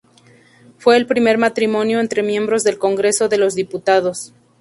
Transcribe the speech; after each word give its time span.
Fue 0.79 0.97
el 0.97 1.05
primer 1.05 1.37
matrimonio 1.37 1.99
entre 1.99 2.23
miembros 2.23 2.63
del 2.63 2.79
Congreso 2.79 3.29
de 3.29 3.37
los 3.37 3.53
Diputados. 3.53 4.33